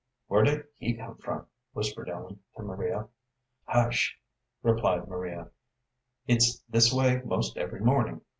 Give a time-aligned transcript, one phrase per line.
[0.29, 3.07] "Where did he come from?" whispered Ellen to Maria.
[3.65, 4.17] "Hush,"
[4.63, 5.51] replied Maria;
[6.25, 8.21] "it's this way 'most every morning.